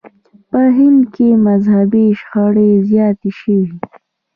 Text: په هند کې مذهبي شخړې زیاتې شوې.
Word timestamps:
په 0.49 0.61
هند 0.77 1.01
کې 1.13 1.27
مذهبي 1.47 2.05
شخړې 2.21 2.69
زیاتې 2.89 3.29
شوې. 3.39 3.65